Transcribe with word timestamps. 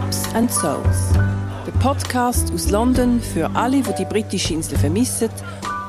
Pubs 0.00 0.34
and 0.34 0.50
Souls. 0.50 1.12
Der 1.66 1.72
Podcast 1.72 2.50
aus 2.54 2.70
London 2.70 3.20
für 3.20 3.50
alle, 3.54 3.82
die 3.82 3.94
die 3.98 4.06
britische 4.06 4.54
Insel 4.54 4.78
vermissen 4.78 5.28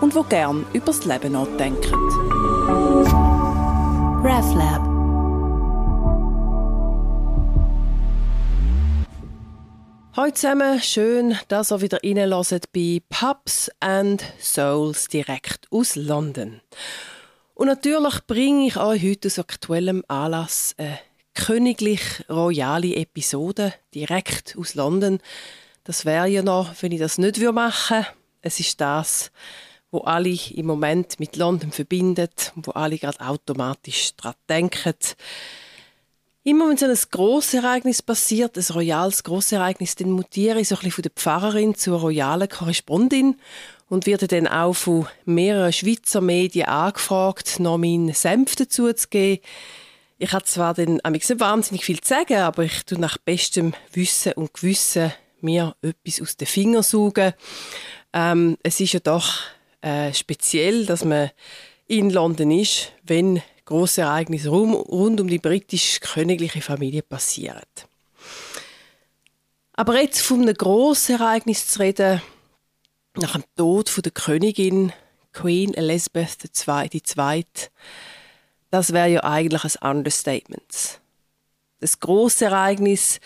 und 0.01 0.13
wo 0.13 0.23
gern 0.23 0.65
übers 0.73 1.05
Leben 1.05 1.31
nachdenken. 1.31 1.93
RevLab 4.21 4.81
Hallo 10.17 10.31
zusammen, 10.31 10.81
schön, 10.81 11.37
dass 11.47 11.71
ihr 11.71 11.79
wieder 11.79 11.99
reinlässt 12.03 12.73
bei 12.73 13.01
Pubs 13.07 13.71
and 13.79 14.21
Souls 14.41 15.07
direkt 15.07 15.71
aus 15.71 15.95
London. 15.95 16.59
Und 17.53 17.67
natürlich 17.67 18.27
bringe 18.27 18.67
ich 18.67 18.75
euch 18.75 19.03
heute 19.03 19.29
aus 19.29 19.39
aktuellem 19.39 20.03
Anlass 20.09 20.75
eine 20.77 20.99
königlich-royale 21.45 22.95
Episode 22.95 23.73
direkt 23.95 24.55
aus 24.59 24.75
London. 24.75 25.19
Das 25.83 26.05
wäre 26.05 26.27
ja 26.27 26.43
noch, 26.43 26.71
wenn 26.81 26.91
ich 26.91 26.99
das 26.99 27.17
nicht 27.17 27.39
machen 27.39 27.97
würde. 27.97 28.07
Es 28.43 28.59
ist 28.59 28.79
das, 28.79 29.31
wo 29.89 29.99
alle 29.99 30.37
im 30.53 30.65
Moment 30.67 31.19
mit 31.19 31.35
London 31.35 31.71
verbindet 31.71 32.53
und 32.55 32.67
wo 32.67 32.71
alle 32.71 32.97
gerade 32.97 33.19
automatisch 33.21 34.15
daran 34.17 34.35
denken. 34.49 34.93
Immer 36.43 36.69
wenn 36.69 36.77
so 36.77 36.85
ein 36.85 36.97
grosses 37.11 37.55
Ereignis 37.55 38.01
passiert, 38.01 38.57
ein 38.57 38.73
royales 38.73 39.23
grosses 39.23 39.53
Ereignis, 39.53 39.95
dann 39.95 40.11
mutiere 40.11 40.59
ich 40.59 40.67
so 40.67 40.75
ein 40.75 40.77
bisschen 40.77 40.91
von 40.91 41.01
der 41.03 41.11
Pfarrerin 41.11 41.75
zur 41.75 41.99
royalen 41.99 42.49
Korrespondin 42.49 43.35
und 43.89 44.05
werde 44.05 44.27
dann 44.27 44.47
auch 44.47 44.73
von 44.73 45.07
mehreren 45.25 45.73
Schweizer 45.73 46.21
Medien 46.21 46.67
angefragt, 46.67 47.59
noch 47.59 47.77
meinen 47.77 48.13
Senf 48.13 48.55
dazu 48.55 48.91
zu 48.93 49.07
geben. 49.09 49.43
Ich 50.21 50.33
habe 50.33 50.45
zwar 50.45 50.75
dann 50.75 51.01
nicht 51.09 51.39
wahnsinnig 51.39 51.83
viel 51.83 51.99
zu 51.99 52.09
sagen, 52.09 52.37
aber 52.37 52.61
ich 52.61 52.83
tue 52.85 52.99
nach 52.99 53.17
bestem 53.17 53.73
Wissen 53.91 54.33
und 54.33 54.53
Gewissen 54.53 55.11
mir 55.39 55.75
etwas 55.81 56.21
aus 56.21 56.37
den 56.37 56.45
Fingern 56.45 56.83
saugen. 56.83 57.33
Ähm, 58.13 58.55
es 58.61 58.79
ist 58.79 58.93
ja 58.93 58.99
doch 58.99 59.39
äh, 59.81 60.13
speziell, 60.13 60.85
dass 60.85 61.03
man 61.03 61.31
in 61.87 62.11
London 62.11 62.51
ist, 62.51 62.91
wenn 63.01 63.41
große 63.65 64.01
Ereignisse 64.01 64.49
rund 64.49 65.19
um 65.19 65.27
die 65.27 65.39
britisch-königliche 65.39 66.61
Familie 66.61 67.01
passieren. 67.01 67.65
Aber 69.73 69.99
jetzt 69.99 70.21
von 70.21 70.43
einem 70.43 70.53
grossen 70.53 71.19
Ereignis 71.19 71.65
zu 71.65 71.79
reden, 71.79 72.21
nach 73.15 73.31
dem 73.31 73.43
Tod 73.57 73.89
von 73.89 74.03
der 74.03 74.11
Königin 74.11 74.93
Queen 75.33 75.73
Elizabeth 75.73 76.37
II, 76.67 77.41
das 78.71 78.93
wäre 78.93 79.09
ja 79.09 79.23
eigentlich 79.23 79.63
ein 79.81 79.97
Understatement. 79.97 81.01
Das 81.79 81.99
große 81.99 82.45
Ereignis, 82.45 83.19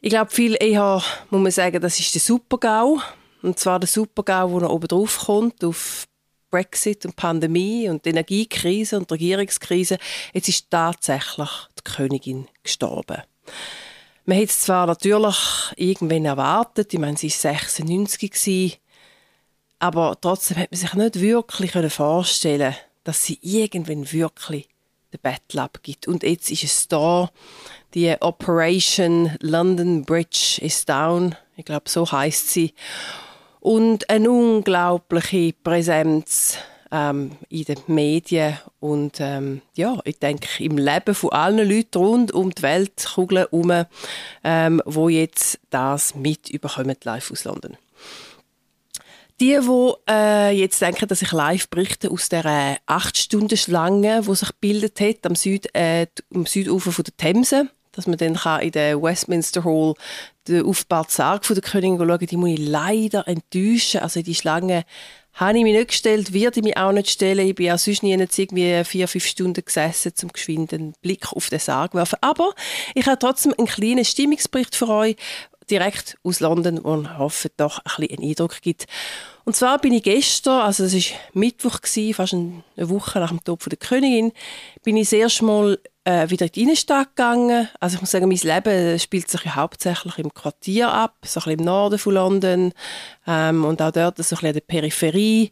ich 0.00 0.10
glaube, 0.10 0.30
viel 0.30 0.56
eher 0.58 1.02
muss 1.30 1.40
man 1.40 1.52
sagen, 1.52 1.80
das 1.80 1.98
ist 1.98 2.14
der 2.14 2.20
Supergau. 2.20 3.00
Und 3.42 3.58
zwar 3.58 3.80
der 3.80 3.88
Supergau, 3.88 4.48
der 4.48 4.68
noch 4.68 4.70
oben 4.74 4.88
drauf 4.88 5.18
kommt, 5.26 5.64
auf 5.64 6.06
Brexit 6.50 7.04
und 7.04 7.16
Pandemie 7.16 7.88
und 7.88 8.04
die 8.04 8.10
Energiekrise 8.10 8.96
und 8.96 9.10
die 9.10 9.14
Regierungskrise. 9.14 9.98
Jetzt 10.32 10.48
ist 10.48 10.70
tatsächlich 10.70 11.50
die 11.78 11.82
Königin 11.84 12.46
gestorben. 12.62 13.22
Man 14.26 14.38
hat 14.38 14.48
es 14.48 14.60
zwar 14.60 14.86
natürlich 14.86 15.36
irgendwann 15.76 16.24
erwartet, 16.24 16.92
ich 16.92 17.00
meine, 17.00 17.16
sie 17.16 17.30
war 17.30 17.54
96, 17.54 18.80
aber 19.78 20.16
trotzdem 20.20 20.56
hat 20.58 20.70
man 20.70 20.80
sich 20.80 20.94
nicht 20.94 21.20
wirklich 21.20 21.92
vorstellen 21.92 22.74
dass 23.06 23.24
sie 23.24 23.38
irgendwann 23.40 24.10
wirklich 24.10 24.68
den 25.12 25.20
Battle 25.22 25.62
abgibt. 25.62 26.08
Und 26.08 26.24
jetzt 26.24 26.50
ist 26.50 26.64
es 26.64 26.88
da, 26.88 27.30
die 27.94 28.14
Operation 28.20 29.30
London 29.40 30.04
Bridge 30.04 30.58
is 30.60 30.84
down. 30.84 31.36
Ich 31.56 31.64
glaube, 31.64 31.88
so 31.88 32.10
heißt 32.10 32.50
sie. 32.50 32.74
Und 33.60 34.10
eine 34.10 34.30
unglaubliche 34.30 35.52
Präsenz 35.52 36.58
ähm, 36.90 37.32
in 37.48 37.64
den 37.64 37.78
Medien 37.86 38.58
und 38.80 39.18
ähm, 39.20 39.62
ja, 39.74 39.98
ich 40.04 40.18
denke 40.18 40.62
im 40.62 40.78
Leben 40.78 41.14
von 41.14 41.32
allen 41.32 41.68
Leuten 41.68 41.98
rund 41.98 42.32
um 42.32 42.54
die 42.54 42.62
Weltkugel 42.62 43.38
herum, 43.38 43.84
ähm, 44.44 44.82
wo 44.84 45.08
jetzt 45.08 45.58
das 45.70 46.14
mit 46.14 46.48
überkommen 46.50 46.96
live 47.02 47.30
aus 47.30 47.44
London. 47.44 47.76
Die, 49.38 49.58
die 49.60 49.92
äh, 50.08 50.50
jetzt 50.50 50.80
denken, 50.80 51.08
dass 51.08 51.20
ich 51.20 51.30
live 51.30 51.68
berichte 51.68 52.10
aus 52.10 52.30
der 52.30 52.44
äh, 52.46 52.76
8-Stunden-Schlange, 52.90 54.22
die 54.26 54.34
sich 54.34 54.48
gebildet 54.48 55.00
hat 55.00 55.26
am, 55.26 55.34
Süd, 55.34 55.68
äh, 55.74 56.06
am 56.34 56.46
Südufer 56.46 56.90
von 56.90 57.04
der 57.04 57.16
Themse, 57.18 57.68
dass 57.92 58.06
man 58.06 58.16
dann 58.16 58.34
kann 58.34 58.62
in 58.62 58.72
der 58.72 59.02
Westminster 59.02 59.64
Hall 59.64 59.94
den 60.48 60.64
aufgebauten 60.64 61.10
Sarg 61.10 61.44
von 61.44 61.54
der 61.54 61.62
Königin 61.62 61.98
schauen 61.98 62.26
die 62.26 62.36
muss 62.36 62.50
ich 62.50 62.66
leider 62.66 63.28
enttäuschen. 63.28 64.00
Also 64.00 64.22
die 64.22 64.34
Schlange 64.34 64.84
habe 65.34 65.58
ich 65.58 65.64
mich 65.64 65.74
nicht 65.74 65.88
gestellt, 65.88 66.32
werde 66.32 66.60
ich 66.60 66.64
mich 66.64 66.76
auch 66.78 66.92
nicht 66.92 67.10
stellen. 67.10 67.46
Ich 67.46 67.54
bin 67.54 67.70
auch 67.70 67.78
sonst 67.78 68.02
nie 68.02 68.12
irgendwie 68.12 68.84
vier, 68.84 69.06
fünf 69.06 69.26
Stunden 69.26 69.62
gesessen, 69.62 70.14
zum 70.14 70.32
geschwinden 70.32 70.94
Blick 71.02 71.30
auf 71.32 71.50
den 71.50 71.58
Sarg 71.58 71.94
werfen. 71.94 72.18
Aber 72.22 72.54
ich 72.94 73.06
habe 73.06 73.18
trotzdem 73.18 73.52
einen 73.58 73.66
kleinen 73.66 74.04
Stimmungsbericht 74.04 74.74
für 74.74 74.88
euch, 74.88 75.16
direkt 75.70 76.18
aus 76.22 76.40
London 76.40 76.78
und 76.78 77.18
hoffe 77.18 77.50
doch 77.56 77.78
ein 77.78 77.84
bisschen 77.96 78.18
einen 78.18 78.28
Eindruck 78.30 78.60
gibt. 78.62 78.86
Und 79.44 79.54
zwar 79.54 79.78
bin 79.78 79.92
ich 79.92 80.02
gestern, 80.02 80.62
also 80.62 80.84
es 80.84 80.94
war 80.94 81.18
Mittwoch, 81.34 81.80
gewesen, 81.80 82.14
fast 82.14 82.34
eine 82.34 82.62
Woche 82.76 83.20
nach 83.20 83.30
dem 83.30 83.44
Tod 83.44 83.60
der 83.70 83.78
Königin, 83.78 84.32
bin 84.82 84.96
ich 84.96 85.12
erste 85.12 85.44
Mal 85.44 85.78
äh, 86.06 86.30
wieder 86.30 86.46
in 86.46 86.52
die 86.52 86.62
Innenstadt 86.62 87.14
gegangen. 87.14 87.68
Also 87.80 87.96
ich 87.96 88.00
muss 88.00 88.12
sagen, 88.12 88.28
mein 88.28 88.38
Leben 88.38 88.98
spielt 88.98 89.28
sich 89.28 89.42
ja 89.44 89.56
hauptsächlich 89.56 90.18
im 90.18 90.32
Quartier 90.32 90.88
ab, 90.88 91.16
so 91.24 91.40
ein 91.40 91.44
bisschen 91.44 91.58
im 91.58 91.64
Norden 91.64 91.98
von 91.98 92.14
London 92.14 92.72
ähm, 93.26 93.64
und 93.64 93.82
auch 93.82 93.90
dort 93.90 94.16
so 94.18 94.22
ein 94.22 94.26
bisschen 94.26 94.48
an 94.48 94.54
der 94.54 94.60
Peripherie. 94.60 95.50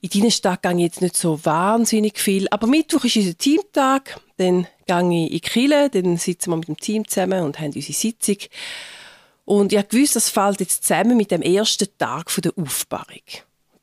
In 0.00 0.08
die 0.08 0.18
Innenstadt 0.18 0.62
gehe 0.62 0.72
ich 0.74 0.78
jetzt 0.78 1.02
nicht 1.02 1.16
so 1.16 1.44
wahnsinnig 1.44 2.18
viel, 2.18 2.48
aber 2.50 2.66
Mittwoch 2.66 3.04
ist 3.04 3.16
unser 3.16 3.38
Teamtag, 3.38 4.20
dann 4.36 4.66
gehe 4.86 4.98
ich 4.98 5.26
in 5.26 5.32
die 5.32 5.40
Kille, 5.40 5.90
dann 5.90 6.16
sitzen 6.16 6.50
wir 6.50 6.56
mit 6.56 6.68
dem 6.68 6.76
Team 6.76 7.06
zusammen 7.06 7.44
und 7.44 7.60
haben 7.60 7.72
unsere 7.72 7.92
Sitzung. 7.92 8.38
Und 9.44 9.72
ich 9.72 9.88
gewusst, 9.88 10.16
das 10.16 10.28
fällt 10.28 10.60
jetzt 10.60 10.84
zusammen 10.84 11.16
mit 11.16 11.30
dem 11.30 11.42
ersten 11.42 11.88
Tag 11.98 12.30
der 12.42 12.52
Aufbauung. 12.56 13.04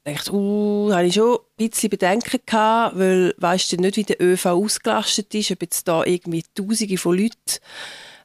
Ich 0.05 0.15
dachte, 0.15 0.33
uh, 0.33 0.91
hatte 0.93 1.05
ich 1.05 1.13
schon 1.13 1.37
ein 1.37 1.69
bisschen 1.69 1.89
Bedenken 1.89 2.39
gehabt, 2.45 2.97
weil 2.97 3.33
weißt 3.37 3.73
du 3.73 3.77
nicht, 3.77 3.97
wie 3.97 4.03
der 4.03 4.21
ÖV 4.21 4.45
ausgelastet 4.45 5.35
ist, 5.35 5.51
ob 5.51 5.61
jetzt 5.61 5.87
da 5.87 6.03
irgendwie 6.03 6.43
Tausende 6.55 6.97
von 6.97 7.17
Leuten 7.17 7.59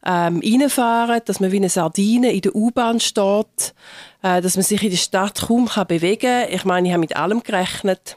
ähm, 0.06 0.41
reinfahren, 0.44 1.21
dass 1.25 1.41
man 1.41 1.50
wie 1.50 1.56
eine 1.56 1.69
Sardine 1.69 2.33
in 2.33 2.43
der 2.43 2.55
U-Bahn 2.55 3.00
steht, 3.00 3.75
äh, 4.23 4.41
dass 4.41 4.56
man 4.56 4.62
sich 4.62 4.83
in 4.83 4.91
der 4.91 4.97
Stadt 4.97 5.47
kaum 5.47 5.67
kann 5.67 5.87
bewegen 5.87 6.21
kann. 6.21 6.53
Ich 6.53 6.65
meine, 6.65 6.89
ich 6.89 6.93
habe 6.93 7.00
mit 7.00 7.17
allem 7.17 7.43
gerechnet. 7.43 8.17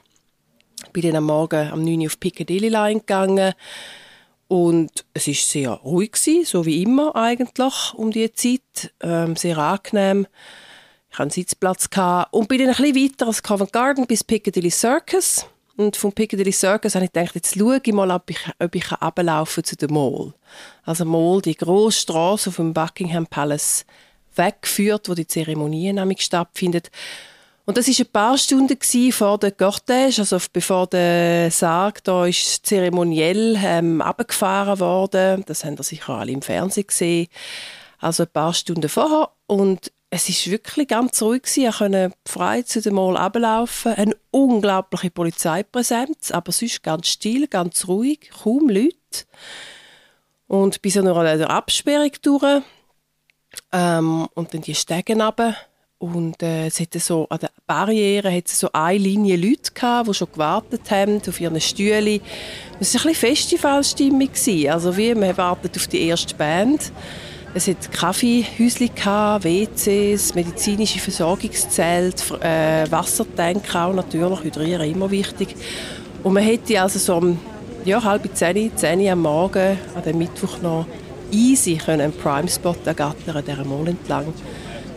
Ich 0.86 0.92
bin 0.92 1.04
dann 1.04 1.16
am 1.16 1.24
Morgen 1.26 1.72
um 1.72 1.84
9 1.84 2.02
Uhr 2.02 2.06
auf 2.08 2.20
Piccadilly 2.20 2.70
Line 2.70 3.00
gegangen 3.00 3.54
und 4.48 5.06
es 5.14 5.28
ist 5.28 5.50
sehr 5.50 5.72
ruhig 5.72 6.14
gewesen, 6.14 6.46
so 6.46 6.66
wie 6.66 6.82
immer 6.82 7.16
eigentlich 7.16 7.94
um 7.96 8.12
die 8.12 8.32
Zeit. 8.32 8.94
Ähm, 9.02 9.36
sehr 9.36 9.58
angenehm. 9.58 10.28
Ich 11.10 11.16
hatte 11.16 11.24
einen 11.24 11.32
Sitzplatz 11.32 11.90
gehabt 11.90 12.34
und 12.34 12.48
bin 12.48 12.60
dann 12.60 12.70
ein 12.70 12.76
bisschen 12.76 13.12
weiter 13.12 13.28
als 13.28 13.44
Covent 13.44 13.74
Garden 13.74 14.08
bis 14.08 14.24
Piccadilly 14.24 14.70
Circus. 14.70 15.46
Und 15.76 15.96
vom 15.96 16.12
Piccadilly 16.12 16.52
Circus 16.52 16.96
habe 16.96 17.06
ich 17.06 17.12
gedacht, 17.12 17.36
jetzt 17.36 17.58
schaue 17.58 17.80
ich 17.84 17.94
mal, 17.94 18.10
ob 18.10 18.30
ich, 18.30 18.40
ob 18.60 18.74
ich 18.74 18.92
ablaufen 18.92 19.64
zu 19.64 19.76
der 19.76 19.92
Mall. 19.92 20.34
Also 20.84 21.06
Mall, 21.06 21.42
die 21.42 21.56
grosse 21.56 22.00
Straße 22.00 22.52
vom 22.52 22.74
Buckingham 22.74 23.28
Palace 23.28 23.86
wegführt, 24.36 25.10
wo 25.10 25.14
die 25.14 25.28
Zeremonie 25.28 25.94
nämlich 25.94 26.22
stattfindet. 26.22 26.90
Und 27.68 27.76
das 27.76 27.90
ist 27.90 28.00
ein 28.00 28.08
paar 28.08 28.38
Stunden 28.38 28.78
vor 29.12 29.38
der 29.38 29.52
Cortège, 29.52 30.20
also 30.20 30.38
bevor 30.54 30.88
der 30.88 31.52
Sarg 31.52 32.02
da 32.06 32.26
ist 32.26 32.66
zeremoniell 32.66 33.58
ähm, 33.62 34.02
abgefahren 34.02 34.80
worden. 34.80 35.44
Das 35.46 35.66
haben 35.66 35.76
Sie 35.76 35.84
sicher 35.84 36.14
alle 36.14 36.32
im 36.32 36.42
Fernsehen 36.42 36.88
gesehen. 36.88 37.28
Also 38.00 38.24
ein 38.24 38.30
paar 38.30 38.54
Stunden 38.54 38.88
vorher. 38.88 39.32
Und 39.48 39.92
es 40.10 40.30
ist 40.30 40.50
wirklich 40.50 40.88
ganz 40.88 41.22
ruhig 41.22 41.44
gewesen. 41.44 41.68
Ich 41.68 41.78
konnte 41.78 42.12
frei 42.26 42.62
zu 42.62 42.82
dem 42.82 42.96
Mall 42.96 43.18
ablaufen. 43.18 43.96
Eine 43.96 44.16
unglaubliche 44.32 45.12
Polizeipräsenz, 45.12 46.32
aber 46.32 46.54
sonst 46.54 46.84
ganz 46.84 47.10
still, 47.10 47.48
ganz 47.48 47.90
ruhig, 47.90 48.30
kaum 48.44 48.70
Leute. 48.70 49.26
Und 50.48 50.82
bis 50.82 50.96
noch 50.96 51.18
an 51.18 51.38
der 51.38 51.50
Absperrung 51.50 52.12
durch. 52.22 52.64
Ähm, 53.74 54.30
und 54.36 54.54
dann 54.54 54.62
die 54.62 54.74
Stege 54.74 55.22
runter. 55.22 55.58
Und 56.00 56.44
äh, 56.44 56.68
es 56.68 56.80
hatte 56.80 57.00
so, 57.00 57.26
an 57.30 57.40
der 57.40 57.50
Barriere 57.66 58.32
hat 58.32 58.46
es 58.46 58.60
so 58.60 58.70
eine 58.72 59.00
Linie 59.00 59.36
Leute 59.36 59.72
gehabt, 59.74 60.08
die 60.08 60.14
schon 60.14 60.32
gewartet 60.32 60.92
haben 60.92 61.20
auf 61.28 61.42
ihren 61.42 61.60
Stühlen. 61.60 62.22
Es 62.80 62.94
war 62.94 63.02
ein 63.02 63.08
bisschen 63.08 63.16
Festivalstimmung. 63.16 64.30
Also 64.70 64.96
wie, 64.96 65.16
man 65.16 65.36
wartet 65.38 65.76
auf 65.76 65.88
die 65.88 66.02
erste 66.08 66.36
Band. 66.36 66.92
Es 67.56 67.68
hat 67.68 67.92
Kaffeehäuschen, 67.92 68.92
WCs, 69.44 70.36
medizinische 70.36 71.00
Versorgungszelte, 71.00 72.40
äh, 72.42 72.92
Wassertanks 72.92 73.76
auch 73.76 73.94
natürlich, 73.94 74.44
Hydrieren 74.44 74.92
immer 74.92 75.10
wichtig. 75.10 75.56
Und 76.22 76.34
man 76.34 76.44
hätte 76.44 76.80
also 76.80 77.00
so 77.00 77.16
um 77.16 77.40
ja, 77.86 78.04
halb 78.04 78.30
zehn, 78.36 78.76
zehn 78.76 79.10
am 79.10 79.22
Morgen, 79.22 79.80
an 79.96 80.04
dem 80.06 80.20
Mittwoch 80.20 80.62
noch 80.62 80.86
easy 81.32 81.80
einen 81.88 82.12
Prime-Spot 82.12 82.76
ergattern, 82.86 83.44
dieser 83.44 83.66
Mall 83.66 83.88
entlang. 83.88 84.34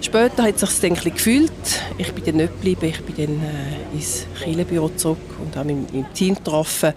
Später 0.02 0.44
hat 0.44 0.54
es 0.54 0.60
sich 0.60 0.80
dann 0.80 0.98
ein 0.98 1.14
gefühlt. 1.14 1.52
Ich 1.98 2.12
bin 2.14 2.24
dann 2.24 2.36
nicht 2.36 2.54
geblieben. 2.54 2.86
Ich 2.86 3.02
bin 3.02 3.16
dann 3.16 3.44
äh, 3.44 3.94
ins 3.94 4.26
Kirchenbüro 4.42 4.88
zurück 4.96 5.18
und 5.38 5.54
habe 5.56 5.72
mich 5.72 5.76
mit 5.76 5.92
meinem 5.92 6.14
Team 6.14 6.34
getroffen. 6.34 6.94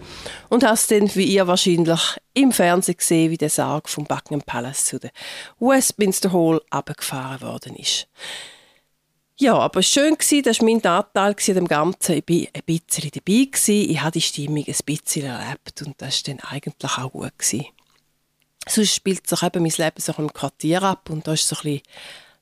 Und 0.49 0.63
habe 0.63 0.75
es 0.75 0.87
dann, 0.87 1.13
wie 1.13 1.25
ihr 1.25 1.45
wahrscheinlich, 1.45 1.99
im 2.33 2.53
Fernsehen 2.53 2.97
gesehen, 2.97 3.29
wie 3.29 3.37
der 3.37 3.49
Sarg 3.49 3.89
vom 3.89 4.05
Buckingham 4.05 4.41
Palace 4.41 4.85
zu 4.85 4.99
der 4.99 5.11
Westminster 5.59 6.31
Hall 6.31 6.61
abgefahren 6.69 7.41
worden 7.41 7.75
ist. 7.75 8.07
Ja, 9.37 9.57
aber 9.57 9.83
schön 9.83 10.13
war, 10.13 10.41
das 10.41 10.59
war 10.59 10.65
mein 10.65 10.85
Anteil 10.85 11.35
an 11.35 11.55
dem 11.55 11.67
Ganzen. 11.67 12.23
Ich 12.25 12.29
war 12.29 12.47
ein 12.53 12.61
bisschen 12.65 13.11
dabei. 13.13 13.45
Gewesen. 13.51 13.91
Ich 13.91 14.01
habe 14.01 14.11
die 14.11 14.21
Stimmung 14.21 14.63
ein 14.65 14.75
bisschen 14.85 15.25
erlebt 15.25 15.81
und 15.85 16.01
das 16.01 16.25
war 16.25 16.33
dann 16.33 16.49
eigentlich 16.49 16.97
auch 16.97 17.11
gut. 17.11 17.37
Gewesen. 17.37 17.65
Sonst 18.65 18.95
spielt 18.95 19.27
sich 19.27 19.43
eben 19.43 19.61
mein 19.61 19.73
Leben 19.75 19.99
so 19.99 20.13
im 20.17 20.31
Quartier 20.31 20.83
ab 20.83 21.09
und 21.09 21.27
da 21.27 21.33
ist 21.33 21.49
so 21.49 21.57
ein 21.57 21.63
bisschen 21.63 21.81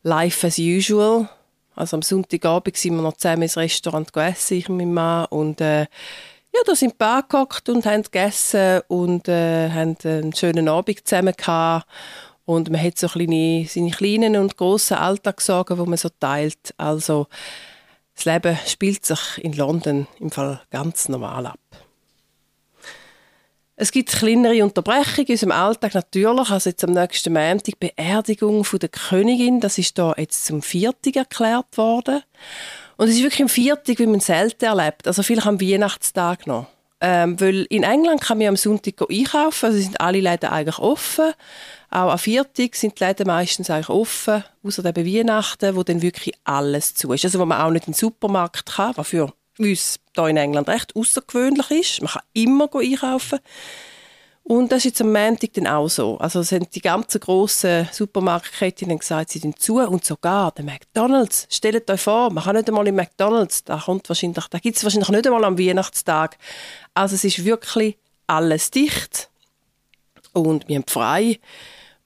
life 0.03 0.45
as 0.45 0.57
usual. 0.57 1.29
Also 1.75 1.97
am 1.97 2.01
Sonntagabend 2.01 2.77
sind 2.77 2.95
wir 2.95 3.01
noch 3.01 3.17
zusammen 3.17 3.43
ins 3.43 3.57
Restaurant 3.57 4.11
gegessen, 4.11 4.57
ich 4.57 4.69
und 4.69 4.77
mein 4.77 4.93
Mann. 4.93 5.25
Und 5.29 5.61
äh, 5.61 5.81
ja, 5.81 6.59
da 6.65 6.75
sind 6.75 6.95
wir 6.99 7.07
angehockt 7.07 7.69
und 7.69 7.85
haben 7.85 8.03
gegessen 8.03 8.81
und 8.87 9.27
äh, 9.27 9.69
haben 9.69 9.97
einen 10.03 10.33
schönen 10.33 10.67
Abend 10.67 11.07
zusammen 11.07 11.33
gehabt. 11.35 11.87
Und 12.45 12.69
man 12.69 12.83
hat 12.83 12.97
so 12.97 13.07
kleine, 13.07 13.65
seine 13.69 13.91
kleinen 13.91 14.35
und 14.35 14.57
grossen 14.57 14.97
Alltagssorgen, 14.97 15.77
die 15.77 15.89
man 15.89 15.97
so 15.97 16.09
teilt. 16.09 16.73
Also 16.77 17.27
das 18.15 18.25
Leben 18.25 18.57
spielt 18.67 19.05
sich 19.05 19.19
in 19.37 19.53
London 19.53 20.07
im 20.19 20.31
Fall 20.31 20.61
ganz 20.69 21.07
normal 21.07 21.45
ab. 21.45 21.59
Es 23.81 23.91
gibt 23.91 24.11
kleinere 24.11 24.63
Unterbrechungen 24.63 25.25
in 25.25 25.33
unserem 25.33 25.51
Alltag 25.53 25.95
natürlich. 25.95 26.51
Also 26.51 26.69
jetzt 26.69 26.83
am 26.83 26.91
nächsten 26.91 27.33
Montag 27.33 27.79
Beerdigung 27.79 28.63
von 28.63 28.77
der 28.77 28.89
Königin. 28.89 29.59
Das 29.59 29.79
ist 29.79 29.97
da 29.97 30.13
jetzt 30.19 30.45
zum 30.45 30.61
Viertag 30.61 31.15
erklärt 31.15 31.77
worden. 31.77 32.21
Und 32.97 33.07
es 33.07 33.15
ist 33.15 33.23
wirklich 33.23 33.39
im 33.39 33.49
Viertag, 33.49 33.97
wie 33.97 34.05
man 34.05 34.19
selten 34.19 34.65
erlebt. 34.65 35.07
Also 35.07 35.23
vielleicht 35.23 35.47
am 35.47 35.59
Weihnachtstag 35.59 36.45
noch. 36.45 36.67
Ähm, 36.99 37.41
weil 37.41 37.65
in 37.71 37.81
England 37.81 38.21
kann 38.21 38.37
man 38.37 38.49
am 38.49 38.55
Sonntag 38.55 39.01
einkaufen, 39.09 39.65
also 39.65 39.79
sind 39.79 39.99
alle 39.99 40.19
Läden 40.19 40.51
eigentlich 40.51 40.77
offen. 40.77 41.33
Auch 41.89 42.11
am 42.11 42.19
Viertag 42.19 42.75
sind 42.75 42.99
die 42.99 43.03
Läden 43.03 43.25
meistens 43.25 43.71
eigentlich 43.71 43.89
offen, 43.89 44.43
außer 44.63 44.85
eben 44.85 45.07
Weihnachten, 45.07 45.75
wo 45.75 45.81
dann 45.81 46.03
wirklich 46.03 46.35
alles 46.43 46.93
zu 46.93 47.11
ist. 47.13 47.25
Also 47.25 47.39
wo 47.39 47.45
man 47.47 47.59
auch 47.59 47.71
nicht 47.71 47.87
in 47.87 47.93
den 47.93 47.97
Supermarkt 47.97 48.67
kann, 48.67 48.95
was 48.95 49.11
für 49.53 49.63
uns 49.63 49.99
hier 50.15 50.27
in 50.27 50.37
England 50.37 50.69
recht 50.69 50.95
außergewöhnlich 50.95 51.71
ist. 51.71 52.01
Man 52.01 52.11
kann 52.11 52.21
immer 52.33 52.69
einkaufen. 52.73 53.39
Und 54.43 54.71
das 54.71 54.79
ist 54.79 54.85
jetzt 54.85 55.01
am 55.01 55.13
Montag 55.13 55.53
dann 55.53 55.67
auch 55.67 55.87
so. 55.87 56.17
Also 56.17 56.41
sind 56.41 56.73
die 56.73 56.81
ganzen 56.81 57.21
grossen 57.21 57.87
Supermarktketten 57.91 58.97
gesagt, 58.97 59.29
sie 59.29 59.39
sind 59.39 59.59
zu 59.59 59.79
und 59.79 60.03
sogar 60.03 60.51
der 60.51 60.65
McDonalds. 60.65 61.47
Stellt 61.49 61.89
euch 61.89 62.01
vor, 62.01 62.31
man 62.31 62.43
kann 62.43 62.55
nicht 62.55 62.67
einmal 62.67 62.87
im 62.87 62.95
McDonalds, 62.95 63.63
da 63.63 63.77
da 63.77 64.59
gibt 64.59 64.77
es 64.77 64.83
wahrscheinlich 64.83 65.09
nicht 65.09 65.27
einmal 65.27 65.45
am 65.45 65.59
Weihnachtstag. 65.59 66.37
Also 66.93 67.15
es 67.15 67.23
ist 67.23 67.45
wirklich 67.45 67.97
alles 68.27 68.71
dicht 68.71 69.29
und 70.33 70.67
wir 70.67 70.77
haben 70.77 70.87
frei. 70.87 71.39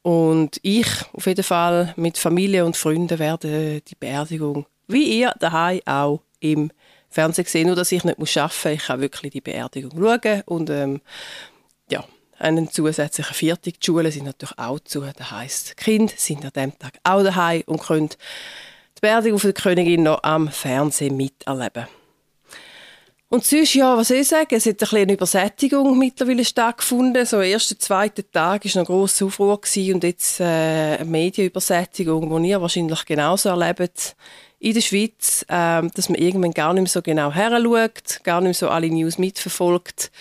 Und 0.02 0.60
ich 0.62 0.88
auf 1.14 1.26
jeden 1.26 1.44
Fall 1.44 1.94
mit 1.96 2.18
Familie 2.18 2.66
und 2.66 2.78
Freunden 2.78 3.18
werde 3.18 3.82
die 3.82 3.96
Beerdigung, 3.96 4.68
wie 4.88 5.20
ihr 5.20 5.34
daheim 5.40 5.80
auch 5.86 6.22
im 6.42 6.72
Fernsehen 7.16 7.46
gesehen, 7.46 7.68
nur 7.68 7.76
dass 7.76 7.92
ich 7.92 8.04
nicht 8.04 8.20
muss 8.20 8.36
arbeiten 8.36 8.70
muss. 8.70 8.74
Ich 8.74 8.88
kann 8.88 9.02
wirklich 9.02 9.32
die 9.32 9.42
Beerdigung 9.42 9.92
schauen 9.98 10.44
und 10.46 10.70
ähm, 10.70 11.02
ja, 11.90 12.04
einen 12.38 12.70
zusätzlichen 12.70 13.34
Viertag. 13.34 13.80
Die 13.80 13.86
Schulen 13.86 14.12
sind 14.12 14.26
natürlich 14.26 14.58
auch 14.58 14.80
zu. 14.80 15.02
Das 15.02 15.32
heisst, 15.32 15.70
die 15.72 15.84
Kinder 15.84 16.14
sind 16.18 16.44
an 16.44 16.52
diesem 16.54 16.78
Tag 16.78 17.00
auch 17.04 17.24
daheim 17.24 17.64
und 17.68 17.82
können 17.82 18.10
die 18.10 19.02
Beerdigung 19.02 19.40
der 19.40 19.54
Königin 19.54 20.04
noch 20.04 20.24
am 20.24 20.50
Fernsehen 20.50 21.16
miterleben. 21.16 21.88
Und 23.30 23.44
sonst, 23.44 23.74
ja, 23.74 23.98
was 23.98 24.10
soll 24.10 24.18
ich 24.18 24.28
sagen, 24.28 24.56
es 24.56 24.66
hat 24.66 24.82
ein 24.84 24.98
eine 24.98 25.14
Übersättigung 25.14 25.98
mittlerweile 25.98 26.46
stattgefunden. 26.46 27.26
So, 27.26 27.38
am 27.38 27.44
ersten, 27.44 27.80
zweiten 27.80 28.24
Tag 28.32 28.64
war 28.64 28.72
noch 28.72 28.76
ein 28.78 28.86
grosser 28.86 29.26
Aufruhr 29.26 29.60
und 29.76 30.04
jetzt 30.04 30.40
äh, 30.40 30.44
eine 30.44 31.06
Medienübersättigung, 31.06 32.44
die 32.44 32.50
ihr 32.50 32.62
wahrscheinlich 32.62 33.04
genauso 33.06 33.50
erlebt 33.50 34.16
in 34.66 34.74
der 34.74 34.82
Schweiz, 34.82 35.46
äh, 35.48 35.88
dass 35.94 36.10
man 36.10 36.20
irgendwann 36.20 36.52
gar 36.52 36.74
nicht 36.74 36.82
mehr 36.82 36.90
so 36.90 37.04
genau 37.04 37.32
heranschaut, 37.32 38.24
gar 38.24 38.42
nicht 38.42 38.48
mehr 38.48 38.54
so 38.56 38.70
alle 38.70 38.90
News 38.90 39.20
mitverfolgt. 39.20 40.12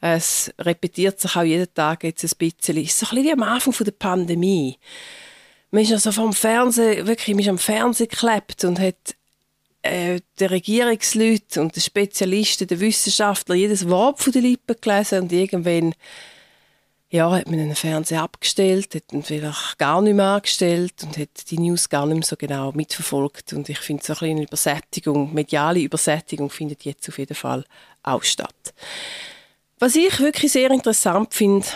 Es 0.00 0.50
repetiert 0.58 1.20
sich 1.20 1.36
auch 1.36 1.42
jeden 1.42 1.72
Tag 1.74 2.04
jetzt 2.04 2.24
ein 2.24 2.30
bisschen. 2.38 2.78
Es 2.78 2.92
ist 2.92 2.98
so 2.98 3.06
ein 3.06 3.16
bisschen 3.16 3.24
wie 3.26 3.32
am 3.32 3.42
Anfang 3.42 3.74
der 3.78 3.92
Pandemie. 3.92 4.78
Man 5.70 5.82
ist 5.82 5.92
also 5.92 6.12
vom 6.12 6.32
Fernsehen, 6.32 7.06
wirklich, 7.06 7.36
man 7.36 7.44
ist 7.44 7.50
am 7.50 7.58
Fernsehen 7.58 8.08
geklebt 8.08 8.64
und 8.64 8.80
hat 8.80 9.16
äh, 9.82 10.20
die 10.38 10.46
Regierungsleute 10.46 11.60
und 11.60 11.76
die 11.76 11.82
Spezialisten, 11.82 12.68
die 12.68 12.80
Wissenschaftler 12.80 13.54
jedes 13.54 13.86
Wort 13.90 14.20
von 14.20 14.32
den 14.32 14.44
Lippen 14.44 14.76
gelesen 14.80 15.24
und 15.24 15.32
irgendwann 15.32 15.94
ja, 17.10 17.30
hat 17.32 17.48
man 17.48 17.58
den 17.58 17.74
Fernseher 17.74 18.22
abgestellt, 18.22 18.94
hat 18.94 19.12
ihn 19.12 19.24
vielleicht 19.24 19.78
gar 19.78 20.00
nicht 20.00 20.14
mehr 20.14 20.26
angestellt 20.26 20.94
und 21.02 21.18
hat 21.18 21.50
die 21.50 21.58
News 21.58 21.88
gar 21.88 22.06
nicht 22.06 22.14
mehr 22.14 22.24
so 22.24 22.36
genau 22.36 22.70
mitverfolgt. 22.72 23.52
Und 23.52 23.68
ich 23.68 23.80
finde, 23.80 24.04
so 24.04 24.12
eine 24.12 24.18
kleine 24.18 24.42
Übersättigung, 24.42 25.34
mediale 25.34 25.80
Übersättigung 25.80 26.50
findet 26.50 26.84
jetzt 26.84 27.08
auf 27.08 27.18
jeden 27.18 27.34
Fall 27.34 27.64
auch 28.04 28.22
statt. 28.22 28.74
Was 29.80 29.96
ich 29.96 30.20
wirklich 30.20 30.52
sehr 30.52 30.70
interessant 30.70 31.34
finde 31.34 31.66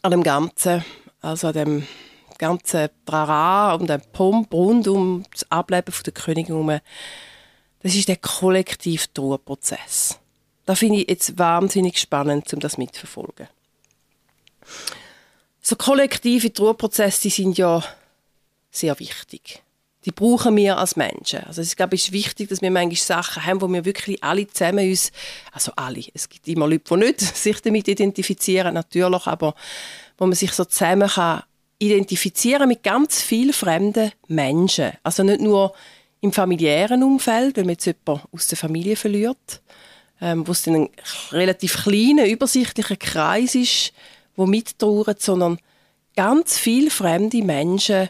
an 0.00 0.12
dem 0.12 0.22
Ganzen, 0.22 0.82
also 1.20 1.48
an 1.48 1.54
dem 1.54 1.86
ganzen 2.38 2.88
Trara 3.04 3.74
und 3.74 3.90
dem 3.90 4.00
Pomp 4.12 4.52
rund 4.54 4.88
um 4.88 5.24
das 5.32 5.50
Ableben 5.50 5.94
der 6.04 6.12
Königin 6.12 6.80
das 7.82 7.94
ist 7.94 8.08
der 8.08 8.16
kollektive 8.16 9.12
Trauerprozess. 9.12 10.18
Da 10.64 10.74
finde 10.74 11.00
ich 11.00 11.08
jetzt 11.10 11.38
wahnsinnig 11.38 11.98
spannend, 12.00 12.50
um 12.54 12.60
das 12.60 12.78
mitzuverfolgen. 12.78 13.46
So 15.60 15.76
kollektive 15.76 16.52
Trauerprozesse 16.52 17.30
sind 17.30 17.56
ja 17.56 17.82
sehr 18.70 18.98
wichtig. 18.98 19.62
Die 20.04 20.12
brauchen 20.12 20.56
wir 20.56 20.76
als 20.76 20.96
Menschen. 20.96 21.40
Also 21.44 21.62
ich 21.62 21.76
glaube, 21.76 21.96
es 21.96 22.04
ist 22.04 22.12
wichtig, 22.12 22.50
dass 22.50 22.60
wir 22.60 22.70
manchmal 22.70 22.96
Sachen 22.96 23.46
haben, 23.46 23.62
wo 23.62 23.68
wir 23.68 23.86
wirklich 23.86 24.22
alle 24.22 24.46
zusammen 24.46 24.90
uns, 24.90 25.10
also 25.52 25.72
alle, 25.76 26.04
es 26.12 26.28
gibt 26.28 26.46
immer 26.48 26.68
Leute, 26.68 26.84
die 26.90 26.96
nicht 26.96 27.20
sich 27.36 27.60
damit 27.62 27.88
identifizieren, 27.88 28.74
natürlich, 28.74 29.26
aber 29.26 29.54
wo 30.18 30.26
man 30.26 30.34
sich 30.34 30.52
so 30.52 30.64
zusammen 30.64 31.08
kann 31.08 31.44
identifizieren 31.78 32.68
mit 32.68 32.82
ganz 32.82 33.20
vielen 33.20 33.52
fremden 33.52 34.12
Menschen. 34.28 34.92
Also 35.02 35.22
nicht 35.22 35.40
nur 35.40 35.74
im 36.20 36.32
familiären 36.32 37.02
Umfeld, 37.02 37.56
wenn 37.56 37.66
man 37.66 37.74
jetzt 37.74 37.86
jemanden 37.86 38.26
aus 38.32 38.46
der 38.46 38.56
Familie 38.56 38.96
verliert, 38.96 39.62
ähm, 40.20 40.46
wo 40.46 40.52
es 40.52 40.62
dann 40.62 40.74
ein 40.76 40.88
relativ 41.32 41.84
kleiner, 41.84 42.26
übersichtlicher 42.26 42.96
Kreis 42.96 43.54
ist, 43.54 43.92
wo 44.36 44.46
mittrauern, 44.46 45.16
sondern 45.18 45.58
ganz 46.16 46.58
viele 46.58 46.90
fremde 46.90 47.42
Menschen, 47.42 48.08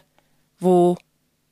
wo 0.59 0.97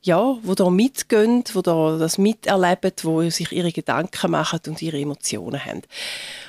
ja, 0.06 0.38
wo 0.44 0.54
da 0.54 0.70
mitgehen, 0.70 1.44
wo 1.54 1.62
da 1.62 1.98
das 1.98 2.18
miterleben, 2.18 2.92
wo 3.04 3.30
sich 3.30 3.52
ihre 3.54 3.72
Gedanken 3.72 4.32
machen 4.32 4.60
und 4.68 4.82
ihre 4.82 5.00
Emotionen 5.00 5.64
haben. 5.64 5.82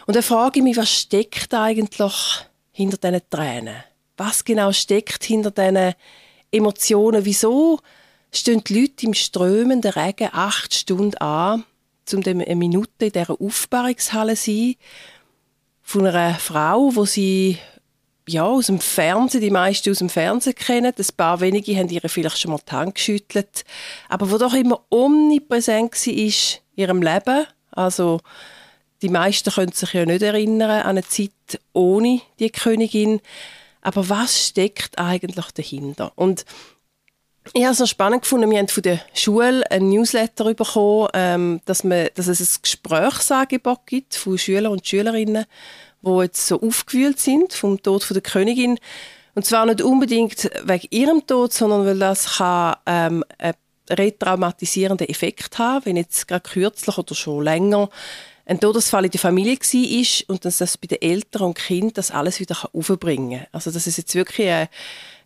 Und 0.07 0.16
da 0.16 0.23
frage 0.23 0.59
ich 0.59 0.64
mich, 0.64 0.76
was 0.76 0.90
steckt 0.90 1.54
eigentlich 1.54 2.47
hinter 2.73 2.97
diesen 2.97 3.31
Tränen? 3.31 3.85
Was 4.16 4.45
genau 4.45 4.73
steckt 4.73 5.23
hinter 5.25 5.52
diesen 5.52 5.95
Emotionen? 6.50 7.25
Wieso 7.25 7.78
stehen 8.33 8.64
die 8.64 8.81
Leute 8.81 9.07
im 9.07 9.14
strömenden 9.14 9.93
Regen 9.93 10.31
acht 10.33 10.75
Stunden 10.75 11.16
an, 11.19 11.64
um 12.12 12.23
eine 12.25 12.57
Minute 12.57 13.07
in 13.07 13.12
dieser 13.12 13.40
Aufbahrungshalle 13.40 14.35
zu 14.35 14.50
sein, 14.50 14.75
von 15.83 16.07
einer 16.07 16.35
Frau, 16.35 16.90
wo 16.95 17.04
sie 17.04 17.59
ja, 18.28 18.45
aus 18.45 18.66
dem 18.66 18.81
Fernsehen, 18.81 19.43
die 19.43 19.50
meisten 19.50 19.90
aus 19.90 19.99
dem 19.99 20.09
Fernsehen 20.09 20.54
kennen. 20.54 20.93
Ein 20.97 21.07
paar 21.16 21.40
wenige 21.40 21.76
haben 21.76 21.88
ihre 21.88 22.09
vielleicht 22.09 22.40
schon 22.40 22.52
mal 22.52 22.61
die 22.66 22.73
Hand 22.73 22.95
geschüttelt. 22.95 23.64
Aber 24.09 24.31
wo 24.31 24.38
doch 24.38 24.54
immer 24.54 24.81
omnipräsent 24.88 25.93
war 25.93 26.12
in 26.12 26.33
ihrem 26.76 27.02
Leben. 27.02 27.47
Also, 27.71 28.21
die 29.02 29.11
meisten 29.11 29.52
können 29.52 29.73
sich 29.73 29.93
ja 29.93 30.07
nicht 30.07 30.23
erinnern 30.23 30.71
an 30.71 30.87
eine 30.87 31.02
Zeit 31.02 31.61
ohne 31.73 32.23
die 32.38 32.50
Königin. 32.50 33.21
Aber 33.83 34.09
was 34.09 34.49
steckt 34.49 34.99
eigentlich 34.99 35.50
dahinter? 35.52 36.12
Und 36.14 36.47
ich 37.53 37.63
habe 37.63 37.73
es 37.73 37.79
so 37.79 37.87
spannend 37.87 38.23
gefunden, 38.23 38.51
wir 38.51 38.59
haben 38.59 38.69
von 38.69 38.83
der 38.83 39.01
Schule 39.13 39.71
ein 39.71 39.91
Newsletter 39.91 40.55
bekommen, 40.55 41.09
ähm, 41.13 41.61
dass, 41.67 41.85
man, 41.85 42.09
dass 42.15 42.27
es 42.27 42.41
ein 42.41 42.63
Gesprächsangebot 42.63 43.87
gibt 43.87 44.15
von 44.15 44.39
Schülern 44.39 44.73
und 44.73 44.87
Schülerinnen, 44.87 45.45
die 46.03 46.23
jetzt 46.23 46.47
so 46.47 46.61
aufgewühlt 46.61 47.19
sind 47.19 47.53
vom 47.53 47.83
Tod 47.83 48.09
der 48.09 48.23
Königin. 48.23 48.79
Und 49.35 49.45
zwar 49.45 49.67
nicht 49.67 49.83
unbedingt 49.83 50.51
wegen 50.65 50.87
ihrem 50.91 51.27
Tod, 51.27 51.53
sondern 51.53 51.85
weil 51.85 51.99
das 51.99 52.37
kann, 52.37 52.77
ähm, 52.87 53.25
einen 53.39 53.55
retraumatisierenden 53.91 55.09
Effekt 55.09 55.59
haben, 55.59 55.85
wenn 55.85 55.97
jetzt 55.97 56.27
gerade 56.27 56.49
kürzlich 56.49 56.97
oder 56.97 57.15
schon 57.15 57.45
länger 57.45 57.91
ein 58.47 58.61
Todesfall 58.61 59.07
in 59.07 59.11
der 59.11 59.21
Familie 59.21 59.57
war 59.57 60.35
und 60.35 60.45
dass 60.45 60.59
das 60.59 60.77
bei 60.77 60.87
den 60.87 61.01
Eltern 61.01 61.43
und 61.43 61.55
Kindern 61.55 61.95
das 61.95 62.11
alles 62.11 62.41
wieder 62.41 62.57
aufbringen 62.73 63.41
kann. 63.41 63.49
Also 63.53 63.71
dass 63.71 63.87
es 63.87 63.97
jetzt 63.97 64.15
wirklich 64.15 64.49
ein, 64.49 64.69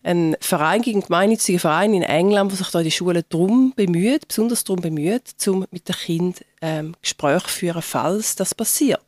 ein 0.02 0.36
Verein 0.40 0.82
gegen 0.82 1.02
gemeinnütziger 1.02 1.58
Verein 1.58 1.94
in 1.94 2.02
England, 2.02 2.50
der 2.50 2.58
sich 2.58 2.68
da 2.68 2.82
den 2.82 2.90
Schulen 2.90 3.24
drum 3.28 3.72
bemüht, 3.74 4.28
besonders 4.28 4.64
darum 4.64 4.80
bemüht, 4.80 5.34
um 5.46 5.66
mit 5.70 5.88
den 5.88 5.96
Kindern 5.96 6.44
ähm, 6.60 6.96
Gespräche 7.02 7.46
zu 7.46 7.52
führen, 7.52 7.82
falls 7.82 8.36
das 8.36 8.54
passiert. 8.54 9.00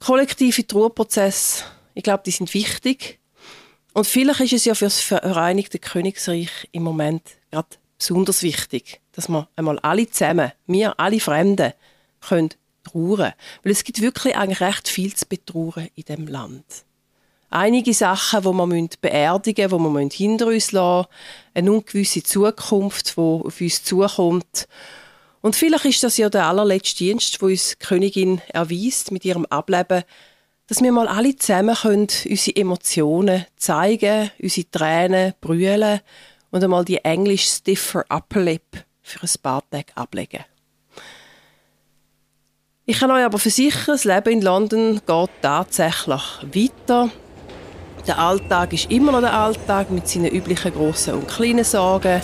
Kollektive 0.00 0.66
Trauerprozesse, 0.66 1.64
ich 1.94 2.02
glaube, 2.02 2.22
die 2.26 2.30
sind 2.30 2.52
wichtig. 2.54 3.20
Und 3.92 4.06
vielleicht 4.06 4.40
ist 4.40 4.52
es 4.52 4.64
ja 4.64 4.74
für 4.74 4.86
das 4.86 5.00
Vereinigte 5.00 5.78
Königreich 5.78 6.68
im 6.72 6.82
Moment 6.82 7.22
gerade 7.50 7.68
besonders 7.96 8.42
wichtig, 8.42 9.00
dass 9.12 9.28
wir 9.28 9.48
einmal 9.56 9.78
alle 9.78 10.10
zusammen, 10.10 10.52
wir 10.66 10.98
alle 10.98 11.20
Fremden, 11.20 11.72
können 12.20 12.50
trauern. 12.82 13.32
Weil 13.62 13.72
es 13.72 13.84
gibt 13.84 14.00
wirklich 14.00 14.36
eigentlich 14.36 14.60
recht 14.60 14.88
viel 14.88 15.14
zu 15.14 15.26
betrauern 15.26 15.88
in 15.94 16.04
dem 16.04 16.26
Land. 16.26 16.64
Einige 17.56 17.94
Sachen, 17.94 18.42
die 18.42 18.48
wir 18.48 18.88
beerdigen 19.00 19.70
müssen, 19.70 20.08
die 20.08 20.18
wir 20.18 20.28
hinter 20.28 20.46
uns 20.48 20.72
lassen 20.72 21.06
eine 21.54 21.70
ungewisse 21.70 22.20
Zukunft, 22.20 23.16
die 23.16 23.20
auf 23.20 23.60
uns 23.60 23.84
zukommt. 23.84 24.66
Und 25.40 25.54
vielleicht 25.54 25.84
ist 25.84 26.02
das 26.02 26.16
ja 26.16 26.28
der 26.28 26.46
allerletzte 26.46 27.04
Dienst, 27.04 27.40
wo 27.40 27.46
uns 27.46 27.76
die 27.78 27.86
Königin 27.86 28.40
erweist 28.48 29.12
mit 29.12 29.24
ihrem 29.24 29.46
Ableben, 29.46 30.02
dass 30.66 30.82
wir 30.82 30.90
mal 30.90 31.06
alle 31.06 31.36
zusammen 31.36 31.76
können, 31.76 32.08
unsere 32.28 32.56
Emotionen 32.56 33.46
zeigen, 33.56 34.32
unsere 34.42 34.70
Tränen 34.72 35.34
brüllen 35.40 36.00
und 36.50 36.64
einmal 36.64 36.84
die 36.84 37.04
englisch 37.04 37.48
stiffer 37.48 38.04
Upper 38.08 38.40
Lip 38.40 38.84
für 39.00 39.22
ein 39.22 39.30
paar 39.40 39.62
Tage 39.70 39.96
ablegen. 39.96 40.44
Ich 42.84 42.98
kann 42.98 43.12
euch 43.12 43.24
aber 43.24 43.38
versichern, 43.38 43.94
das 43.94 44.02
Leben 44.02 44.32
in 44.32 44.42
London 44.42 45.00
geht 45.06 45.30
tatsächlich 45.40 46.22
weiter. 46.42 47.12
Der 48.06 48.18
Alltag 48.18 48.74
ist 48.74 48.90
immer 48.90 49.12
noch 49.12 49.20
der 49.20 49.32
Alltag 49.32 49.90
mit 49.90 50.06
seinen 50.06 50.30
üblichen 50.30 50.74
grossen 50.74 51.14
und 51.14 51.28
kleinen 51.28 51.64
Sorgen, 51.64 52.20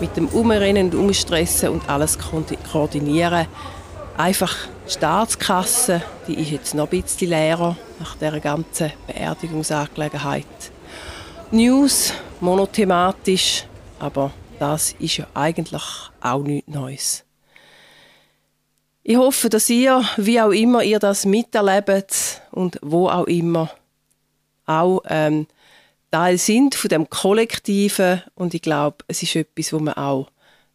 mit 0.00 0.16
dem 0.16 0.28
Umrennen 0.28 0.86
und 0.86 0.94
Umstressen 0.94 1.70
und 1.70 1.88
alles 1.88 2.18
koordinieren. 2.70 3.46
Einfach 4.16 4.54
die 4.86 4.92
Staatskasse, 4.92 6.02
die 6.28 6.34
ist 6.34 6.50
jetzt 6.52 6.74
noch 6.74 6.90
ein 6.90 7.02
bisschen 7.02 7.30
leerer 7.30 7.76
nach 7.98 8.14
dieser 8.16 8.38
ganzen 8.38 8.92
Beerdigungsangelegenheit. 9.08 10.46
News 11.50 12.12
monothematisch, 12.40 13.64
aber 13.98 14.30
das 14.60 14.94
ist 15.00 15.16
ja 15.16 15.26
eigentlich 15.34 15.82
auch 16.20 16.42
nichts 16.42 16.72
Neues. 16.72 17.24
Ich 19.02 19.16
hoffe, 19.16 19.48
dass 19.48 19.68
ihr, 19.68 20.02
wie 20.16 20.40
auch 20.40 20.50
immer 20.50 20.82
ihr 20.82 20.98
das 20.98 21.26
miterlebt 21.26 22.40
und 22.52 22.78
wo 22.82 23.08
auch 23.08 23.26
immer, 23.26 23.68
auch 24.66 25.02
ähm, 25.08 25.46
Teil 26.10 26.38
sind 26.38 26.74
von 26.74 26.88
dem 26.88 27.10
Kollektiven 27.10 28.22
und 28.34 28.54
ich 28.54 28.62
glaube, 28.62 28.98
es 29.08 29.22
ist 29.22 29.36
etwas, 29.36 29.72
wo 29.72 29.78
man 29.78 29.94
auch 29.94 30.30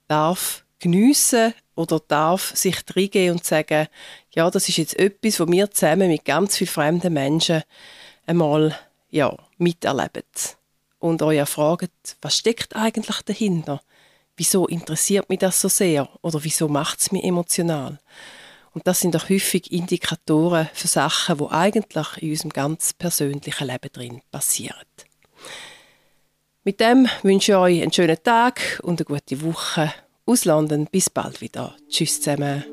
darf 0.08 0.66
geniessen 0.80 1.54
oder 1.76 2.00
darf 2.08 2.56
sich 2.56 2.78
reingehen 2.96 3.34
und 3.34 3.46
sagen, 3.46 3.88
ja, 4.32 4.50
das 4.50 4.68
ist 4.70 4.78
jetzt 4.78 5.00
etwas, 5.00 5.40
wo 5.40 5.48
wir 5.48 5.72
zusammen 5.72 6.10
mit 6.10 6.26
ganz 6.26 6.58
vielen 6.58 6.68
fremden 6.68 7.14
Menschen 7.14 7.64
einmal 8.26 8.78
ja, 9.10 9.36
miterleben. 9.58 10.24
Und 11.00 11.22
euch 11.22 11.48
fragt, 11.48 12.18
was 12.22 12.36
steckt 12.36 12.76
eigentlich 12.76 13.22
dahinter? 13.22 13.82
wieso 14.40 14.68
interessiert 14.68 15.30
mich 15.30 15.40
das 15.40 15.60
so 15.60 15.68
sehr 15.68 16.10
oder 16.22 16.44
wieso 16.44 16.68
macht 16.70 17.02
es 17.02 17.12
mich 17.12 17.24
emotional? 17.24 18.00
Und 18.74 18.88
das 18.88 19.00
sind 19.00 19.16
auch 19.16 19.30
häufig 19.30 19.72
Indikatoren 19.72 20.70
für 20.74 20.88
Sachen, 20.88 21.38
die 21.38 21.48
eigentlich 21.50 22.08
in 22.18 22.32
unserem 22.32 22.50
ganz 22.52 22.94
persönlichen 22.94 23.68
Leben 23.68 23.92
drin 23.92 24.22
passieren. 24.32 24.86
Mit 26.64 26.80
dem 26.80 27.08
wünsche 27.24 27.54
ich 27.54 27.58
euch 27.58 27.82
einen 27.82 27.94
schönen 27.94 28.22
Tag 28.22 28.80
und 28.84 29.00
eine 29.00 29.06
gute 29.06 29.42
Woche 29.42 29.94
aus 30.26 30.46
London. 30.46 30.88
Bis 30.92 31.10
bald 31.10 31.42
wieder. 31.42 31.76
Tschüss 31.90 32.22
zusammen. 32.22 32.64